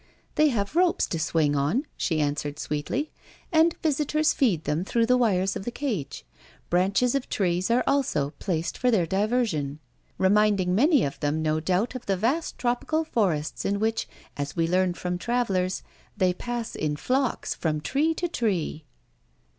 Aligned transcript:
"They 0.33 0.47
have 0.47 0.75
ropes 0.75 1.05
to 1.05 1.19
swing 1.19 1.55
on," 1.55 1.85
she 1.95 2.19
answered 2.19 2.57
sweetly; 2.57 3.11
"and 3.51 3.75
visitors 3.83 4.33
feed 4.33 4.63
them 4.63 4.83
through 4.83 5.05
the 5.05 5.15
wires 5.15 5.55
of 5.55 5.63
the 5.63 5.69
cage. 5.69 6.25
Branches 6.71 7.13
of 7.13 7.29
trees 7.29 7.69
are 7.69 7.83
also 7.85 8.31
placed 8.39 8.79
for 8.79 8.89
their 8.89 9.05
diversion; 9.05 9.77
reminding 10.17 10.73
many 10.73 11.03
of 11.05 11.19
them 11.19 11.43
no 11.43 11.59
doubt 11.59 11.93
of 11.93 12.07
the 12.07 12.17
vast 12.17 12.57
tropical 12.57 13.03
forests 13.03 13.63
in 13.63 13.79
which, 13.79 14.07
as 14.37 14.55
we 14.55 14.67
learn 14.67 14.95
from 14.95 15.19
travellers, 15.19 15.83
they 16.17 16.33
pass 16.33 16.73
in 16.73 16.95
flocks 16.95 17.53
from 17.53 17.79
tree 17.79 18.15
to 18.15 18.27
tree." 18.27 18.85